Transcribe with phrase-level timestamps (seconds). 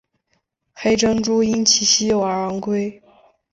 [0.73, 3.03] 黑珍珠因其稀有而昂贵。